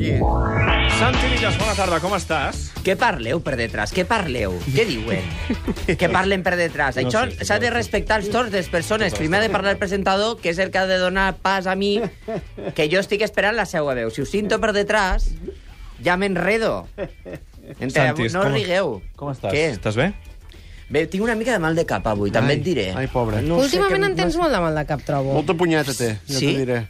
[0.00, 0.90] aquí.
[0.98, 2.70] Santi Villas, bona tarda, com estàs?
[2.84, 3.92] Què parleu per detrás?
[3.94, 4.54] Què parleu?
[4.72, 5.24] Què diuen?
[5.86, 6.96] Què parlen per detrás?
[6.96, 9.14] No Això s'ha de respectar els torns de les persones.
[9.16, 11.76] Primer ha de parlar el presentador, que és el que ha de donar pas a
[11.76, 11.98] mi,
[12.74, 14.10] que jo estic esperant la seva veu.
[14.12, 15.30] Si us sinto per detrás,
[16.04, 16.86] ja m'enredo.
[17.78, 18.16] Enteneu?
[18.32, 18.98] No com- rigueu.
[19.16, 19.52] Com estàs?
[19.54, 19.66] Què?
[19.76, 20.10] Estàs bé?
[20.90, 22.88] Bé, tinc una mica de mal de cap avui, també Ai, et diré.
[22.98, 23.44] ai, pobre.
[23.46, 24.42] No Últimament què- en tens no...
[24.42, 25.36] molt de mal de cap, trobo.
[25.36, 26.48] Molta punyeta té, ja Sí?
[26.50, 26.80] t'ho diré.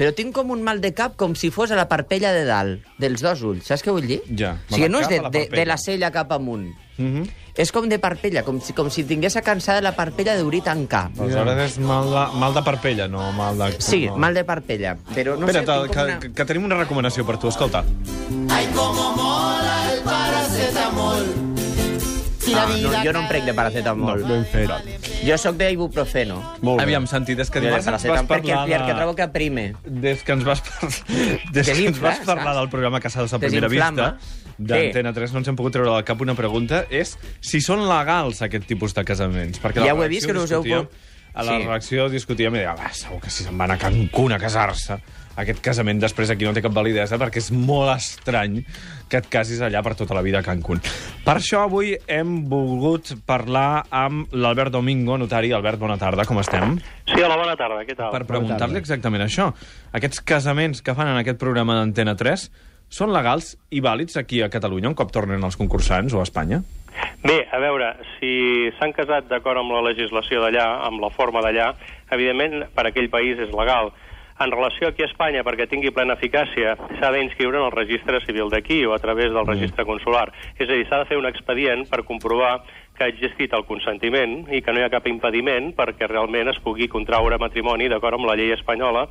[0.00, 2.86] Però tinc com un mal de cap com si fos a la parpella de dalt,
[2.96, 3.66] dels dos ulls.
[3.68, 4.22] Saps què vull dir?
[4.32, 6.70] Ja, O sigui, no és de, de, de la cella cap amunt.
[6.96, 7.26] Mhm.
[7.60, 11.10] És com de parpella, com si, com si tingués cansada la parpella d'obrir tancar.
[11.18, 13.74] Aleshores és mal de, mal de parpella, no mal de...
[13.76, 14.16] Sí, no.
[14.16, 14.96] mal de parpella.
[15.12, 16.18] Però no Espera't, sé, que, una...
[16.24, 17.84] que, que tenim una recomanació per tu, escolta.
[22.54, 24.24] Ah, no, jo no em prec de paracetamol.
[24.26, 24.70] Ben fet.
[25.26, 26.40] Jo sóc d'ibuprofeno.
[26.62, 26.84] Molt bé.
[26.88, 28.80] Aviam, Santi, des que De dimarts ens vas paracetamol, perquè, parlar...
[28.80, 29.64] perquè trobo que aprime.
[29.84, 30.90] Des que ens vas, par...
[31.56, 34.16] des que ens vas parlar del programa Casados a primera vista
[34.60, 38.42] d'Antena 3 no ens hem pogut treure del cap una pregunta és si són legals
[38.44, 40.60] aquest tipus de casaments perquè Ja la ho he vist, que no us heu
[41.32, 41.62] a la Sí.
[41.64, 44.98] redacció discutíem i deia, va, segur que si se'n van a Cancún a casar-se
[45.42, 48.60] aquest casament després aquí no té cap validesa perquè és molt estrany
[49.10, 50.82] que et casis allà per tota la vida a Cancún.
[51.24, 55.52] Per això avui hem volgut parlar amb l'Albert Domingo, notari.
[55.56, 56.78] Albert, bona tarda, com estem?
[57.10, 58.12] Sí, hola, bona tarda, què tal?
[58.14, 59.50] per preguntar-li exactament això.
[59.96, 62.50] Aquests casaments que fan en aquest programa d'Antena 3
[62.90, 66.60] són legals i vàlids aquí a Catalunya un cop tornen els concursants o a Espanya?
[67.22, 71.70] Bé, a veure, si s'han casat d'acord amb la legislació d'allà, amb la forma d'allà,
[72.10, 73.92] evidentment per aquell país és legal.
[74.40, 78.48] En relació aquí a Espanya, perquè tingui plena eficàcia, s'ha d'inscriure en el registre civil
[78.48, 80.30] d'aquí o a través del registre consular.
[80.56, 82.62] És a dir, s'ha de fer un expedient per comprovar
[82.96, 86.62] que ha existit el consentiment i que no hi ha cap impediment perquè realment es
[86.64, 89.06] pugui contraure matrimoni d'acord amb la llei espanyola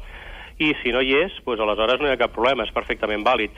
[0.58, 3.54] i si no hi és, doncs aleshores no hi ha cap problema, és perfectament vàlid.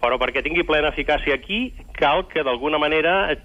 [0.00, 1.66] Però perquè tingui plena eficàcia aquí,
[2.00, 3.36] cal que d'alguna manera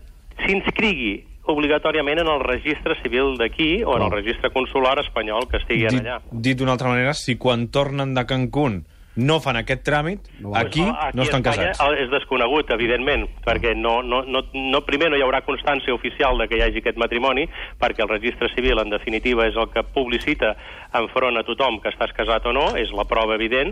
[0.46, 1.16] s'inscrigui
[1.47, 6.01] obligatòriament en el registre civil d'aquí o en el registre consular espanyol que estigui Dit,
[6.01, 6.19] allà.
[6.31, 8.85] dit d'una altra manera, si quan tornen de Cancún
[9.16, 12.01] no fan aquest tràmit, No aquí no a estan Espanya casats.
[12.01, 16.50] és desconegut, evidentment, perquè no, no, no, no, primer no hi haurà constància oficial de
[16.50, 17.47] que hi hagi aquest matrimoni,
[17.79, 20.57] perquè el registre civil, en definitiva, és el que publicita
[20.91, 23.72] enfront a tothom que estàs casat o no, és la prova evident,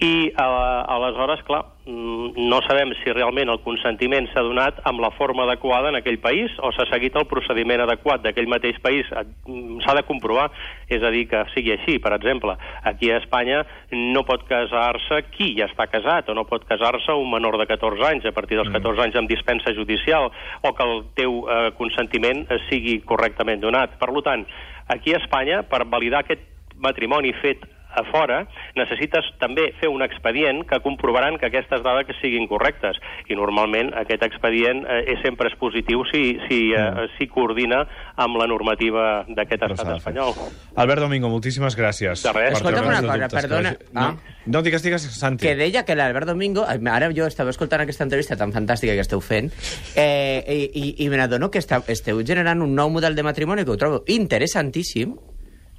[0.00, 0.46] i a,
[0.88, 5.90] aleshores, clar, mm, no sabem si realment el consentiment s'ha donat amb la forma adequada
[5.92, 9.06] en aquell país o s'ha seguit el procediment adequat d'aquell mateix país.
[9.12, 10.50] Eh, mm, S'ha de comprovar,
[10.88, 11.98] és a dir, que sigui així.
[11.98, 16.64] Per exemple, aquí a Espanya no pot casar-se qui ja està casat o no pot
[16.64, 20.30] casar-se un menor de 14 anys a partir dels 14 anys amb dispensa judicial
[20.62, 23.98] o que el teu eh, consentiment eh, sigui correctament donat.
[24.00, 24.46] Per tant,
[24.88, 26.48] aquí a Espanya, per validar aquest
[26.82, 27.62] matrimoni fet
[27.94, 28.42] a fora,
[28.78, 32.98] necessites també fer un expedient que comprovaran que aquestes dades que siguin correctes.
[33.28, 37.82] I normalment aquest expedient eh, és sempre és positiu si, si, eh, si coordina
[38.16, 40.34] amb la normativa d'aquest estat espanyol.
[40.76, 42.22] Albert Domingo, moltíssimes gràcies.
[42.24, 42.56] De res.
[42.56, 43.74] per Escolta'm una cosa, dubtes que perdona.
[43.92, 44.16] No, Ah.
[44.46, 45.46] no digues, digues, Santi.
[45.46, 46.64] Que deia que l'Albert Domingo...
[46.92, 49.48] Ara jo estava escoltant aquesta entrevista tan fantàstica que esteu fent
[49.96, 53.72] eh, i, i, i me n'adono que esteu generant un nou model de matrimoni que
[53.72, 55.14] ho trobo interessantíssim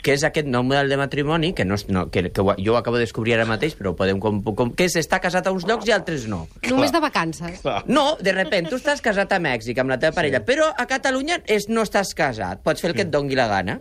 [0.04, 2.74] que és aquest nou model de matrimoni, que, no, és- no, que, que ho- jo
[2.74, 5.48] ho acabo de descobrir ara mateix, però ho podem com, com, que és estar casat
[5.48, 6.44] a uns llocs i altres no.
[6.70, 7.62] Només de vacances.
[7.64, 7.86] Clar.
[7.88, 11.40] No, de repente tu estàs casat a Mèxic amb la teva parella, però a Catalunya
[11.48, 13.80] és, no estàs casat, pots fer el que et dongui la gana.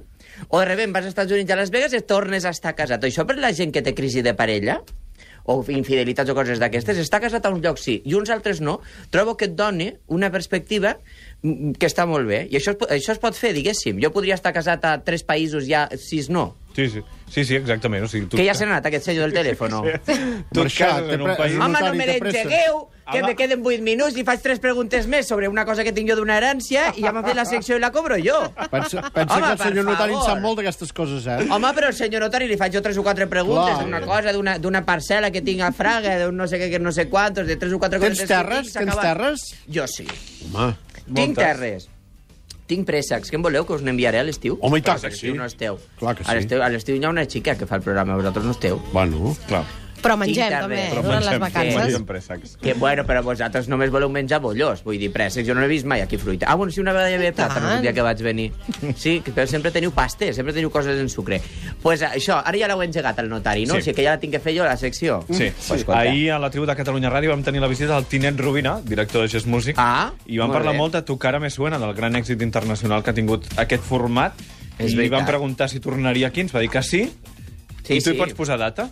[0.49, 3.03] O de repente vas als Estats Units a Las Vegas i tornes a estar casat.
[3.05, 4.79] Això per la gent que té crisi de parella,
[5.45, 8.79] o infidelitats o coses d'aquestes, està casat a uns llocs sí i uns altres no,
[9.11, 10.97] trobo que et doni una perspectiva
[11.43, 12.45] mm, que està molt bé.
[12.51, 14.01] I això, això es pot fer, diguéssim.
[14.03, 16.53] Jo podria estar casat a tres països i a sis no.
[16.75, 18.05] Sí, sí, sí, sí exactament.
[18.05, 18.37] O sigui, tu...
[18.41, 19.75] Que ja s'ha anat aquest sello del telèfon.
[20.53, 21.59] Tu et cases en un pre- país...
[21.61, 22.79] Home, no me l'engegueu,
[23.13, 23.27] que Home.
[23.29, 26.17] me queden 8 minuts i faig tres preguntes més sobre una cosa que tinc jo
[26.17, 28.39] d'una herència i ja m'ha fet la secció i la cobro jo.
[28.73, 31.39] Pensa, pensa Home, que el senyor notari en sap molt d'aquestes coses, eh?
[31.53, 33.85] Home, però el senyor notari li faig jo tres o quatre preguntes Clar.
[33.85, 36.93] d'una cosa, d'una d'una parcel·la que tinc a Fraga, d'un no sé què, que no
[36.95, 38.73] sé quantos, de tres o quatre Tens terres?
[38.73, 39.49] Tens terres?
[39.69, 40.07] Jo sí.
[40.55, 40.73] Home,
[41.13, 41.89] Tinc terres.
[42.73, 43.29] Tinc préssecs.
[43.29, 44.57] Què en voleu, que us n'enviaré a l'estiu?
[44.65, 45.35] Home, i tant que sí.
[45.37, 45.77] no esteu.
[46.01, 46.57] Clar que sí.
[46.57, 48.81] A l'estiu hi ha una xica que fa el programa, vosaltres no esteu.
[48.97, 49.37] bueno.
[49.51, 49.65] Clar.
[50.03, 50.93] Però mengem, també, terres.
[50.93, 51.77] Però durant les vacances.
[51.79, 52.57] mengem préssecs.
[52.61, 55.47] Que, bueno, però vosaltres només voleu menjar bollós, vull dir, préssecs.
[55.47, 56.47] Jo no he vist mai aquí fruita.
[56.51, 57.77] Ah, bueno, sí, una vegada hi havia plàtans tant.
[57.77, 58.53] un dia que vaig venir.
[58.97, 61.41] Sí, que però sempre teniu pastes, sempre teniu coses en sucre.
[61.83, 63.75] pues això, ara ja l'heu engegat al notari, no?
[63.75, 63.79] Sí.
[63.81, 65.25] O sigui que ja la tinc que fer jo, la secció.
[65.31, 65.51] Sí.
[65.69, 66.01] Pues, escolta.
[66.01, 69.23] Ahir a la tribu de Catalunya Ràdio vam tenir la visita del Tinet Rubina, director
[69.23, 70.79] de Gest Music, Ah, i vam molt parlar bé.
[70.79, 74.33] molt de Tu cara me suena, del gran èxit internacional que ha tingut aquest format,
[74.79, 77.05] És i li vam preguntar si tornaria aquí, ens va dir que sí,
[77.85, 78.17] Sí, i tu sí.
[78.17, 78.89] hi pots posar data?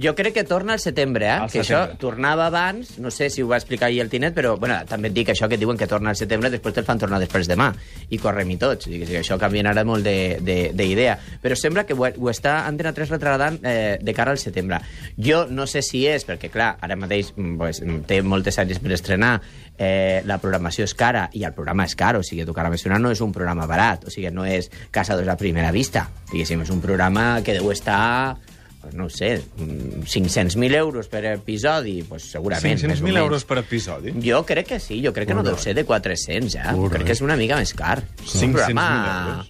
[0.00, 1.30] Jo crec que torna al setembre, eh?
[1.30, 1.94] Al que setembre.
[1.94, 5.08] això tornava abans, no sé si ho va explicar ahir el Tinet, però bueno, també
[5.08, 7.72] et dic això que diuen que torna al setembre, després te'l fan tornar després demà,
[8.08, 8.86] i correm-hi tots.
[8.86, 11.18] Que això canviarà molt de- de- d'idea.
[11.42, 14.78] Però sembla que ho, ho està Antena 3 retardant eh, de cara al setembre.
[15.18, 18.78] Jo no sé si és, perquè clar, ara mateix mm, pues, mm, té moltes sèries
[18.78, 19.40] per estrenar,
[19.76, 23.02] eh, la programació és cara, i el programa és car, o sigui, Tu cara nacional
[23.02, 26.70] no és un programa barat, o sigui, no és Caçadors a primera vista, diguéssim, és
[26.70, 28.36] un programa que deu estar
[28.80, 32.64] pues no ho sé, mm, 500.000 euros per episodi, pues segurament.
[32.74, 33.18] més o 500.000 menys.
[33.24, 34.12] euros per episodi?
[34.24, 36.72] Jo crec que sí, jo crec que no deu ser de 400, ja.
[36.76, 38.02] Molt crec que és una mica més car.
[38.22, 39.48] És un 500.000 programa- euros.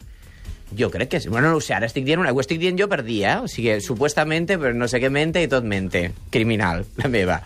[0.77, 1.29] Jo crec que sí.
[1.29, 2.33] Bueno, no ho sé, ara estic dient una...
[2.37, 3.37] Ho estic dient jo per dir, eh?
[3.45, 6.11] O sigui, supuestamente, però no sé què mente i tot mente.
[6.35, 7.39] Criminal, la meva.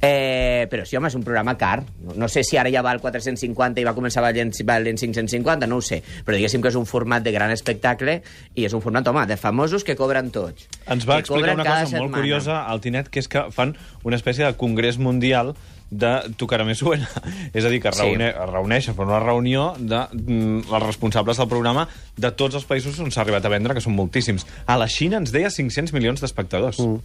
[0.00, 1.82] Eh, però sí, home, és un programa car.
[2.04, 5.82] No, no sé si ara ja val 450 i va començar valent, valent 550, no
[5.82, 6.00] ho sé.
[6.24, 8.20] Però diguéssim que és un format de gran espectacle
[8.54, 10.68] i és un format, home, de famosos que cobren tots.
[10.88, 12.16] Ens va explicar una cosa molt setmana.
[12.16, 15.54] curiosa al Tinet, que és que fan una espècie de congrés mundial
[15.94, 16.10] de
[16.40, 17.06] Tocar Més Suena.
[17.54, 18.02] És a dir, que Sí.
[18.02, 21.86] reune, es reuneixen per una reunió de mm, els responsables del programa
[22.16, 24.46] de tots els països on s'ha arribat a vendre, que són moltíssims.
[24.66, 26.80] A la Xina ens deia 500 milions d'espectadors.
[26.82, 26.98] Mm.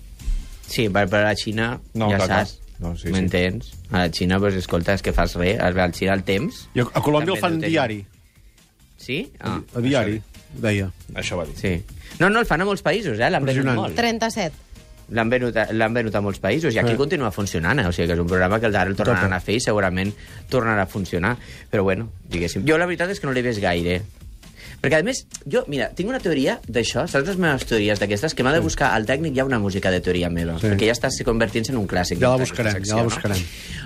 [0.69, 2.41] Sí, per, per a la Xina, No, ja clar, clar.
[2.47, 2.59] saps.
[2.79, 3.11] No, sí, sí.
[3.11, 3.73] M'entens?
[3.91, 5.57] A la Xina, doncs, escolta, és que fas res.
[5.59, 6.65] A la Xina el temps...
[6.77, 7.99] I a, a Colòmbia el fan diari.
[8.99, 9.31] Sí?
[9.39, 10.21] Ah, A diari,
[10.59, 10.89] deia.
[11.15, 11.55] Això va dir.
[11.59, 11.73] sí.
[12.19, 13.27] No, no, el fan a molts països, eh?
[13.29, 13.77] L'han venut Impressionant.
[13.77, 13.95] molt.
[13.95, 14.55] 37.
[15.11, 16.97] L'han venut, a- venut a molts països i aquí Sí.
[16.97, 17.87] continua funcionant, eh?
[17.87, 20.13] o sigui que és un programa que el d'ara el tornaran a fer i segurament
[20.49, 21.37] tornarà a funcionar.
[21.71, 22.65] Però bueno, diguéssim.
[22.67, 24.01] Jo la veritat és que no l'he vist gaire.
[24.79, 28.33] Perquè, a més, jo, mira, tinc una teoria d'això, saps les meves teories d'aquestes?
[28.33, 30.67] Que m'ha de buscar al tècnic ha una música de teoria meva, Sí.
[30.67, 32.17] perquè ja està convertint-se en un clàssic.
[32.17, 33.09] Ja la buscarem, secció, ja la no?
[33.09, 33.37] buscarem.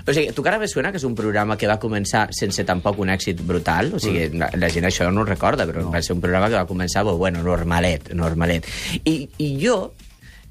[0.06, 3.08] O sigui, Tu cara suena que és un programa que va començar sense tampoc un
[3.08, 4.38] èxit brutal, o sigui, Mm.
[4.38, 5.90] la, la gent això no ho recorda, però no.
[5.90, 8.64] va ser un programa que va començar, bo, bueno, normalet, normalet.
[9.04, 9.94] I, I jo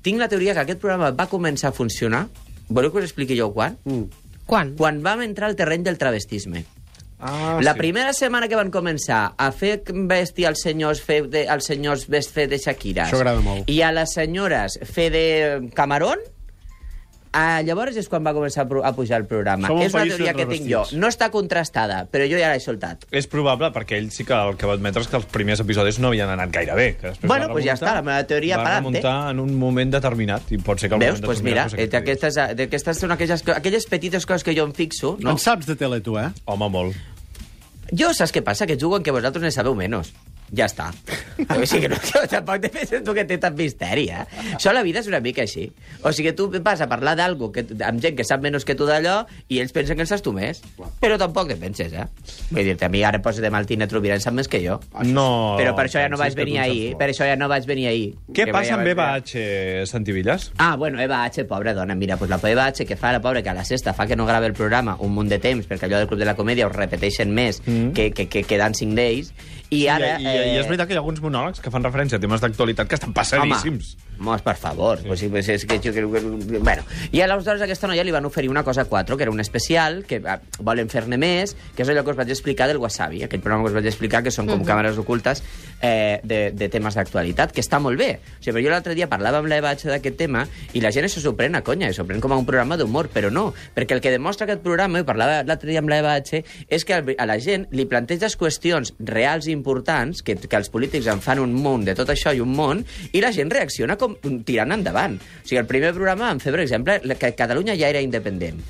[0.03, 2.27] tinc la teoria que aquest programa va començar a funcionar,
[2.69, 3.79] voleu que us expliqui jo quan?
[3.87, 4.23] Mm.
[4.45, 4.73] Quan?
[4.77, 6.65] Quan vam entrar al terreny del travestisme.
[7.23, 7.79] Ah, la sí.
[7.79, 9.77] primera setmana que van començar a fer
[10.09, 13.69] vestir els senyors fer de, els senyors vest fer de Shakira Això agrada molt.
[13.71, 15.23] i a les senyores fer de
[15.77, 16.19] Camarón
[17.33, 19.65] Ah, llavors és quan va començar a, pujar el programa.
[19.67, 20.83] Som un és una país teoria que tinc jo.
[21.01, 23.07] No està contrastada, però jo ja l'he soltat.
[23.09, 25.97] És probable, perquè ell sí que el que va admetre és que els primers episodis
[25.99, 26.87] no havien anat gaire bé.
[27.01, 28.83] Que després Bueno, va pues ja remuntar- està, la meva teoria va pa'lante.
[29.01, 31.15] remuntar en un moment determinat, i pot ser que el Veus?
[31.19, 34.25] moment Doncs pues mira, determinat eh, fos aquest d'aquestes d'aquestes són aquelles, co- aquelles petites
[34.29, 35.17] coses que jo em fixo.
[35.19, 35.31] No.
[35.31, 36.29] En saps de tele, tu, eh?
[36.45, 36.95] Home, molt.
[37.91, 38.65] Jo saps què passa?
[38.67, 40.13] Que jugo en que vosaltres ne sabeu menys.
[40.53, 40.91] Ja està.
[41.49, 44.23] O sigui, no, que tampoc te penses tu que té tant misteri, eh?
[44.53, 45.65] Això la vida és una mica així.
[46.05, 48.85] O sigui, tu vas a parlar d'algú que, amb gent que sap menys que tu
[48.89, 50.61] d'allò i ells pensen que en saps tu més.
[51.01, 52.05] Però tampoc te penses, eh?
[52.51, 54.77] Vull dir-te, a mi ara posa de Maltina Trovirà en sap més que jo.
[55.09, 55.55] No.
[55.57, 56.93] Però per això ja no vaig venir ahir.
[57.01, 58.13] Per això ja no vaig venir ahir.
[58.33, 59.09] Què passa amb Eva.
[59.17, 59.87] H.
[59.89, 60.51] Santivillas?
[60.61, 61.95] Ah, bueno, Eva H, pobra dona.
[61.97, 64.15] Mira, pues la Eva H, que fa la pobra, que a la sexta fa que
[64.15, 66.69] no grava el programa un munt de temps, perquè allò del Club de la Comèdia
[66.69, 67.91] ho repeteixen més mm.
[67.97, 69.33] que, que, que, que Dancing Days,
[69.73, 70.15] i ara...
[70.19, 72.43] I, i, I és veritat que hi ha alguns monòlegs que fan referència a temes
[72.43, 73.93] d'actualitat que estan passadíssims.
[73.95, 74.99] Home, home, per favor.
[74.99, 75.07] Sí.
[75.07, 76.01] Pues, sí, pues és que, jo, que,
[76.59, 79.39] bueno, i aleshores a aquesta noia li van oferir una cosa 4, que era un
[79.39, 83.23] especial, que ah, volen fer-ne més, que és allò que us vaig explicar del Wasabi,
[83.23, 84.67] aquell programa que us vaig explicar, que són com Mhm.
[84.67, 85.43] càmeres ocultes
[85.81, 88.19] eh, de, de temes d'actualitat, que està molt bé.
[88.39, 91.09] O sigui, però jo l'altre dia parlava amb l'Eva H d'aquest tema i la gent
[91.09, 94.01] se sorprèn a conya, se sorprèn com a un programa d'humor, però no, perquè el
[94.01, 97.39] que demostra aquest programa, i parlava l'altre dia amb l'Eva H, és que a la
[97.39, 101.83] gent li planteges qüestions reals i importants, que, que els polítics en fan un munt
[101.85, 104.12] de tot això i un món, i la gent reacciona com
[104.47, 105.17] tirant endavant.
[105.17, 108.61] O sigui, el primer programa vam fer, per exemple, que Catalunya ja era independent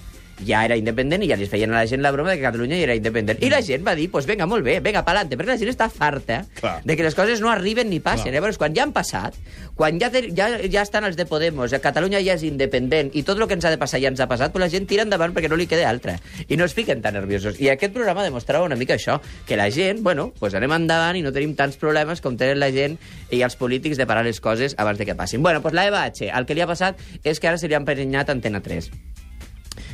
[0.46, 2.78] ja era independent i ja li feien a la gent la broma de que Catalunya
[2.78, 3.42] ja era independent.
[3.44, 5.90] I la gent va dir, pues venga, molt bé, venga, pa'lante, perquè la gent està
[5.90, 6.82] farta Clar.
[6.84, 8.30] de que les coses no arriben ni passen.
[8.32, 8.34] Clar.
[8.36, 9.36] Llavors, quan ja han passat,
[9.76, 13.24] quan ja, te- ja, ja estan els de Podemos, eh, Catalunya ja és independent i
[13.24, 15.04] tot el que ens ha de passar ja ens ha passat, pues la gent tira
[15.04, 16.20] endavant perquè no li queda altra.
[16.48, 17.60] I no es fiquen tan nerviosos.
[17.62, 21.22] I aquest programa demostrava una mica això, que la gent, bueno, pues anem endavant i
[21.24, 22.98] no tenim tants problemes com tenen la gent
[23.32, 25.42] i els polítics de parar les coses abans de que passin.
[25.42, 27.74] Bueno, pues la Eva H, el que li ha passat és que ara se li
[27.74, 28.92] ha emprenyat Antena 3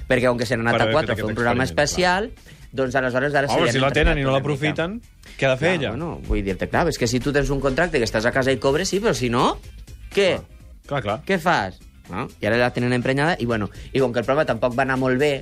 [0.10, 2.32] perquè com que se n'ha anat a haver 4 fet a fer un programa especial,
[2.74, 4.98] doncs aleshores ara Home, si la tenen i no l'aprofiten,
[5.38, 5.92] què ha de fer Clar, ella?
[5.94, 8.54] Bueno, vull dir-te, clar, és que si tu tens un contracte que estàs a casa
[8.54, 9.54] i cobres, sí, però si no,
[10.14, 10.32] què?
[10.90, 11.20] Clar, clar.
[11.26, 11.80] Què fas?
[12.10, 12.26] No?
[12.42, 14.98] I ara la tenen emprenyada i, bueno, i com que el programa tampoc va anar
[14.98, 15.34] molt bé,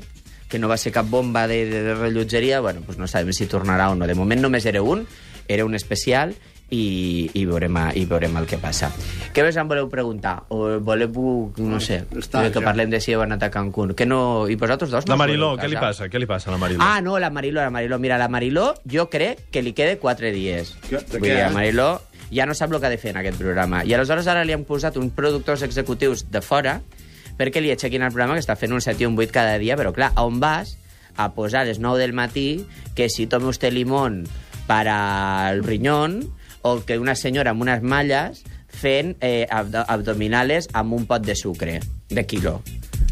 [0.48, 3.48] que no va ser cap bomba de, de, de rellotgeria, bueno, pues no sabem si
[3.48, 4.08] tornarà o no.
[4.08, 5.06] De moment només era un,
[5.48, 6.36] era un especial,
[6.70, 8.90] i, i, veurem, i veurem el que passa.
[9.34, 10.42] Què més em voleu preguntar?
[10.52, 12.66] O voleu, no sé, Està, que ja.
[12.66, 13.94] parlem de si heu anat a Cancún?
[13.96, 14.48] Que no...
[14.52, 16.10] I vosaltres dos no La Mariló, què li passa?
[16.12, 16.84] Què li passa a la Mariló?
[16.84, 18.00] Ah, no, la Mariló, la Mariló.
[18.04, 20.76] Mira, la Mariló, jo crec que li quede quatre dies.
[20.90, 21.42] Que- Vull dir, eh?
[21.48, 21.90] la Mariló...
[22.28, 23.86] ja no sap el que ha de fer en aquest programa.
[23.88, 26.82] I aleshores ara li han posat uns productors executius de fora
[27.38, 29.78] perquè li aixequin el programa que està fent un 7 i un 8 cada dia,
[29.80, 30.74] però clar, on vas
[31.16, 32.66] a posar a les 9 del matí
[33.00, 34.26] que si tome usted limón
[34.68, 36.34] para el riñón
[36.68, 41.36] o que una senyora amb unes malles fent eh, abdo abdominales amb un pot de
[41.36, 42.62] sucre, de quilo.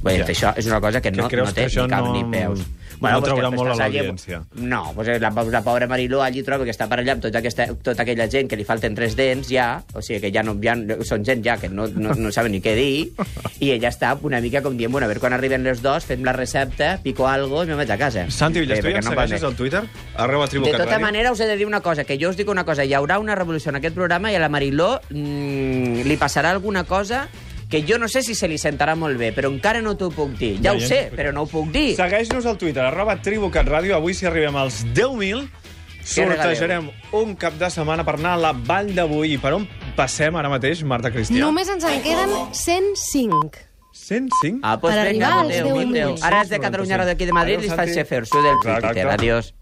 [0.03, 0.27] Vull dir, Ja.
[0.33, 2.59] això és una cosa que Que no, no té que ni cap no- ni peus.
[3.01, 4.41] No pues traurà molt a l'audiència.
[4.55, 7.67] No, pues la, la pobra Mariló allí troba que està per allà amb tota, aquesta,
[7.83, 10.75] tota aquella gent que li falten tres dents ja, o sigui que ja no, ja,
[11.07, 13.11] són gent ja que no, no, no saben ni què dir,
[13.59, 16.23] i ella està una mica com dient, bueno, a veure quan arriben les dos, fem
[16.25, 18.27] la recepta, pico algo i me vaig a casa.
[18.31, 19.83] Santi Villés, Eh, ens no segueixes al Twitter?
[20.15, 21.01] Arroba De Tribucat tota Ràdio?
[21.01, 23.19] manera, us he de dir una cosa, que jo us dic una cosa, hi haurà
[23.19, 27.27] una revolució en aquest programa i a la Mariló mm, li passarà alguna cosa
[27.69, 30.35] que jo no sé si se li sentarà molt bé, però encara no t'ho puc
[30.39, 30.55] dir.
[30.63, 31.95] Ja ho ja sé, però no ho puc dir.
[31.97, 33.95] Segueix-nos al Twitter, arroba Tribucat Ràdio.
[33.97, 35.47] Avui, si arribem als 10.000,
[36.05, 39.33] sortejarem un cap de setmana per anar a la Vall d'Avui.
[39.35, 39.65] I per on
[39.97, 41.41] passem ara mateix, Marta Cristià?
[41.41, 43.63] Només ens en queden 105.
[43.95, 44.59] 105?
[44.61, 45.89] Ah, pues Per venga, arribar als adéu, 10.000.
[45.89, 46.15] adéu.
[46.21, 48.59] Ara és de Catalunya Ràdio aquí de Madrid Adéu, i faig fer-s'ho del.
[48.61, 49.07] Twitter.
[49.09, 49.53] Adiós.